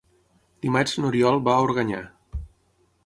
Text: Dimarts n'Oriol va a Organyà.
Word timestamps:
Dimarts 0.65 0.95
n'Oriol 1.03 1.37
va 1.49 1.53
a 1.57 1.67
Organyà. 1.67 2.01